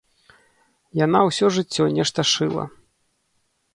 [1.05, 2.65] Яна ўсё жыццё нешта шыла.